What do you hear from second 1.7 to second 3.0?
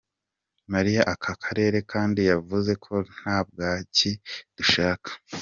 kandi yavuze ko